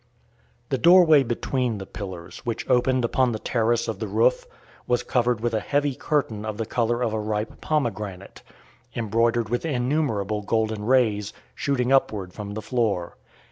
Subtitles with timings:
[0.69, 4.47] The doorway between the pillars, which opened upon the terrace of the roof,
[4.87, 8.41] was covered with a heavy curtain of the colour of a ripe pomegranate,
[8.95, 13.15] embroidered with innumerable golden rays shooting upward from the floor.